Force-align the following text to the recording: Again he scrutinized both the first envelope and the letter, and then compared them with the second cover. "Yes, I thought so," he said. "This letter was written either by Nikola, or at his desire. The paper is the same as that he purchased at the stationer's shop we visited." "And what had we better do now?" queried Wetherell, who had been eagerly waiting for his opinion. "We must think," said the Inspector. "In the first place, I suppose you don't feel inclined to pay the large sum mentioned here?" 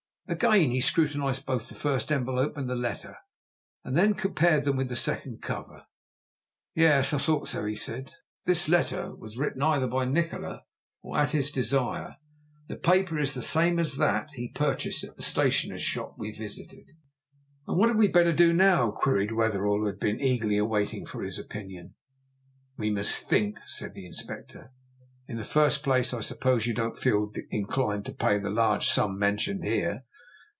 Again 0.27 0.71
he 0.71 0.79
scrutinized 0.79 1.45
both 1.45 1.67
the 1.67 1.75
first 1.75 2.09
envelope 2.09 2.55
and 2.55 2.69
the 2.69 2.73
letter, 2.75 3.17
and 3.83 3.97
then 3.97 4.13
compared 4.13 4.63
them 4.63 4.77
with 4.77 4.87
the 4.87 4.95
second 4.95 5.41
cover. 5.41 5.85
"Yes, 6.73 7.11
I 7.13 7.17
thought 7.17 7.49
so," 7.49 7.65
he 7.65 7.75
said. 7.75 8.13
"This 8.45 8.69
letter 8.69 9.13
was 9.13 9.37
written 9.37 9.61
either 9.61 9.87
by 9.87 10.05
Nikola, 10.05 10.63
or 11.01 11.17
at 11.17 11.31
his 11.31 11.51
desire. 11.51 12.15
The 12.69 12.77
paper 12.77 13.17
is 13.19 13.33
the 13.33 13.41
same 13.41 13.77
as 13.77 13.97
that 13.97 14.29
he 14.35 14.47
purchased 14.47 15.03
at 15.03 15.17
the 15.17 15.21
stationer's 15.21 15.81
shop 15.81 16.15
we 16.17 16.31
visited." 16.31 16.93
"And 17.67 17.77
what 17.77 17.89
had 17.89 17.97
we 17.97 18.07
better 18.07 18.31
do 18.31 18.53
now?" 18.53 18.89
queried 18.89 19.33
Wetherell, 19.33 19.79
who 19.79 19.87
had 19.87 19.99
been 19.99 20.21
eagerly 20.21 20.61
waiting 20.61 21.05
for 21.05 21.23
his 21.23 21.37
opinion. 21.39 21.95
"We 22.77 22.89
must 22.89 23.27
think," 23.27 23.59
said 23.67 23.95
the 23.95 24.05
Inspector. 24.05 24.71
"In 25.27 25.35
the 25.35 25.43
first 25.43 25.83
place, 25.83 26.13
I 26.13 26.21
suppose 26.21 26.65
you 26.67 26.73
don't 26.73 26.95
feel 26.97 27.33
inclined 27.49 28.05
to 28.05 28.13
pay 28.13 28.39
the 28.39 28.49
large 28.49 28.87
sum 28.87 29.19
mentioned 29.19 29.65
here?" 29.65 30.05